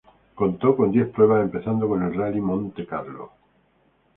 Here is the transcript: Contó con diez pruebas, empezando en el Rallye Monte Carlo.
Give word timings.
Contó 0.33 0.75
con 0.75 0.89
diez 0.91 1.07
pruebas, 1.09 1.43
empezando 1.43 1.95
en 1.95 2.01
el 2.01 2.15
Rallye 2.15 2.41
Monte 2.41 2.87
Carlo. 2.87 3.33